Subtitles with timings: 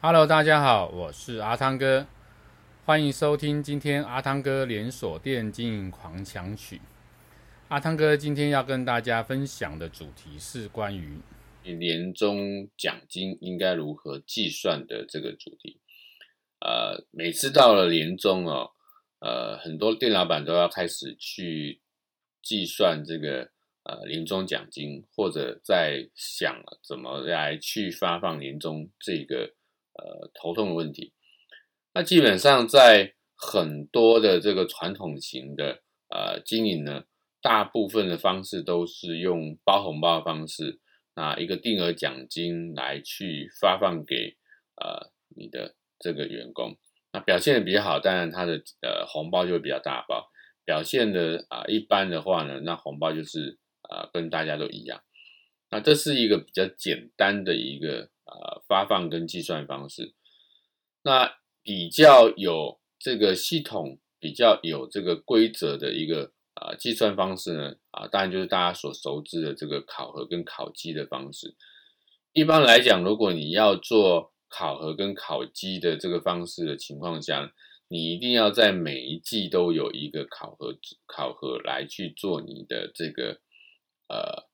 [0.00, 2.06] Hello，大家好，我是阿汤哥，
[2.84, 6.80] 欢迎收听今天阿汤哥连锁店经营狂想曲。
[7.66, 11.18] 阿汤哥今天要跟大家分享的主题是关于
[11.64, 15.80] 年终奖金应该如何计算的这个主题。
[16.60, 18.70] 呃，每次到了年终哦，
[19.18, 21.80] 呃，很多店老板都要开始去
[22.40, 23.50] 计算这个
[23.82, 29.57] 呃年终奖金，或者在想怎么来去发放年终这个。
[29.98, 31.12] 呃，头痛的问题。
[31.92, 37.02] 那基本上在很多的这个传统型的呃经营呢，
[37.42, 40.78] 大部分的方式都是用包红包的方式，
[41.16, 44.36] 那一个定额奖金来去发放给
[44.76, 46.76] 呃你的这个员工。
[47.12, 50.30] 那表现的比较好，当然他的呃红包就会比较大包；
[50.64, 53.58] 表现的啊、一般的话呢，那红包就是、
[53.90, 55.02] 呃、跟大家都一样。
[55.70, 58.10] 那这是一个比较简单的一个。
[58.30, 60.14] 呃，发放跟计算方式，
[61.02, 71.56] 那比较有这个系统，比较有这个规则的一个啊、计算方式呢，啊，当然就是大家所熟知的这个考核跟考绩的方式。
[72.32, 77.52] 一般来讲，如果你要做考核跟考绩的这个方式的情况下，
[77.88, 83.40] 你一定要在每一季都有一个考核考核来去做你的这个
[84.08, 84.48] 呃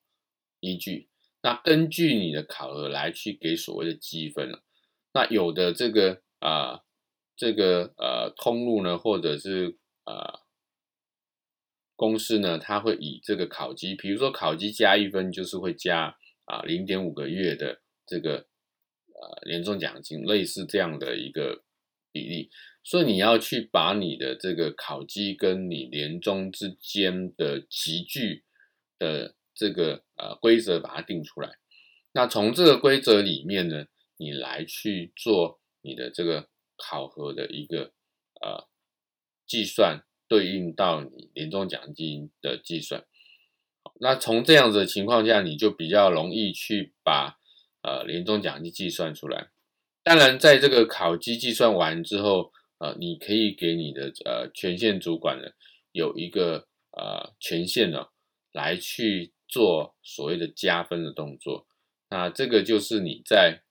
[0.60, 1.08] 依据。
[1.44, 4.62] 那根据你的考核来去给所谓的积分了。
[5.12, 6.80] 那有的这个啊、
[7.36, 10.40] 这个呃通路呢，或者是呃
[11.96, 18.46] 公司呢，它会以这个考绩，比如说考绩加一分，就是会加啊零点五个月的这个
[19.08, 21.62] 呃年终奖金，类似这样的一个
[22.10, 22.50] 比例。
[22.82, 28.44] 所以你要去把你的这个考绩跟你年终之间的集聚
[28.98, 29.34] 的。
[29.54, 31.58] 这个呃规则把它定出来，
[32.12, 37.92] 那从这个规则里面呢，你来去做你的这个考核的一个
[38.40, 38.68] 呃
[39.46, 43.04] 计算，对应到你年终奖金的计算。
[44.00, 47.38] 那从这样子的情况下，你就比较容易去把
[47.82, 49.50] 呃年终奖金计算出来。
[50.02, 55.48] 当然，在这个考绩计算完之后，呃，你可以给你的呃权限主管呢
[55.92, 58.08] 有一个呃权限呢
[58.52, 59.32] 来去。
[59.54, 61.68] 做所谓的加分的动作，
[62.10, 63.62] 那这个就是你在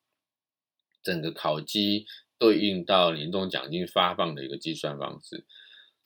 [1.04, 2.06] 整个考绩
[2.40, 5.46] 对应到年终奖金发放的一个计算方式。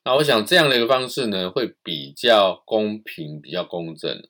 [0.03, 4.27] 那我想这样的一个方式呢，会比较公平、比较公正。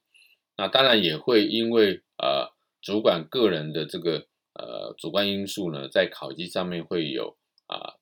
[0.57, 7.37] 那当然也会因为呃主管个人的这个呃主观因素呢，在考绩上面会有
[7.67, 7.95] 啊、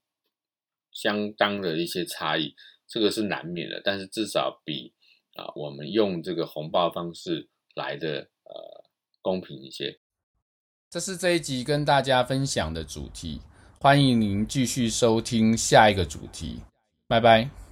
[0.92, 2.56] 相当的一些差异，
[2.88, 3.80] 这个是难免的。
[3.86, 4.95] 但是至少比。
[5.36, 8.84] 啊，我们用这个红包方式来的呃
[9.22, 10.00] 公平一些。
[10.90, 13.42] 这是这一集跟大家分享的主题，
[13.80, 16.62] 欢迎您继续收听下一个主题，
[17.08, 17.65] 拜拜。